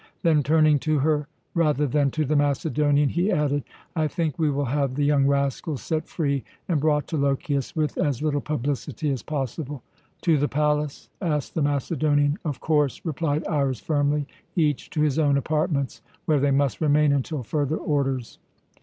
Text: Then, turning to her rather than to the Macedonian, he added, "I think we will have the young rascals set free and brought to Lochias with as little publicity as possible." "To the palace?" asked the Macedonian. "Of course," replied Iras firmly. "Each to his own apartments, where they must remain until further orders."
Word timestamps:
Then, 0.23 0.41
turning 0.41 0.79
to 0.79 0.97
her 0.97 1.27
rather 1.53 1.85
than 1.85 2.09
to 2.09 2.25
the 2.25 2.35
Macedonian, 2.35 3.09
he 3.09 3.31
added, 3.31 3.63
"I 3.95 4.07
think 4.07 4.39
we 4.39 4.49
will 4.49 4.65
have 4.65 4.95
the 4.95 5.05
young 5.05 5.27
rascals 5.27 5.83
set 5.83 6.07
free 6.07 6.43
and 6.67 6.81
brought 6.81 7.05
to 7.09 7.17
Lochias 7.17 7.75
with 7.75 7.99
as 7.99 8.23
little 8.23 8.41
publicity 8.41 9.11
as 9.11 9.21
possible." 9.21 9.83
"To 10.21 10.39
the 10.39 10.47
palace?" 10.47 11.07
asked 11.21 11.53
the 11.53 11.61
Macedonian. 11.61 12.39
"Of 12.43 12.59
course," 12.59 12.99
replied 13.05 13.47
Iras 13.47 13.79
firmly. 13.79 14.25
"Each 14.55 14.89
to 14.89 15.01
his 15.03 15.19
own 15.19 15.37
apartments, 15.37 16.01
where 16.25 16.39
they 16.39 16.49
must 16.49 16.81
remain 16.81 17.11
until 17.11 17.43
further 17.43 17.77
orders." 17.77 18.39